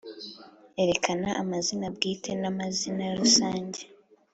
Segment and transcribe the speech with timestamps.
[0.81, 3.81] Erekana amazina bwite na mazina rusange